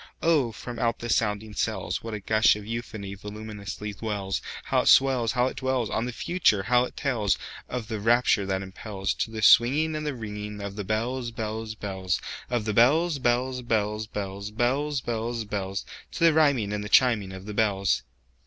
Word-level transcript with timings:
Oh, 0.23 0.51
from 0.51 0.79
out 0.79 0.97
the 0.97 1.09
sounding 1.11 1.53
cells, 1.53 2.01
What 2.03 2.15
a 2.15 2.19
gush 2.19 2.55
of 2.55 2.65
euphony 2.65 3.13
voluminously 3.13 3.93
wells! 4.01 4.41
How 4.63 4.81
it 4.81 4.87
swells! 4.87 5.33
How 5.33 5.45
it 5.45 5.57
dwellsOn 5.57 6.07
the 6.07 6.11
Future! 6.11 6.63
how 6.63 6.85
it 6.85 6.95
tellsOf 6.95 7.85
the 7.85 7.99
rapture 7.99 8.47
that 8.47 8.63
impelsTo 8.63 9.31
the 9.31 9.43
swinging 9.43 9.95
and 9.95 10.03
the 10.03 10.13
ringingOf 10.15 10.75
the 10.75 10.83
bells, 10.83 11.29
bells, 11.29 11.75
bells, 11.75 12.19
Of 12.49 12.65
the 12.65 12.73
bells, 12.73 13.19
bells, 13.19 13.61
bells, 13.61 14.07
bells, 14.07 14.49
Bells, 14.49 15.01
bells, 15.01 15.43
bells—To 15.45 16.23
the 16.23 16.33
rhyming 16.33 16.73
and 16.73 16.83
the 16.83 16.89
chiming 16.89 17.31
of 17.31 17.45
the 17.45 17.53
bells! 17.53 18.01